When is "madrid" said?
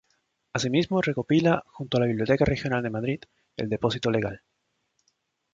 2.89-3.19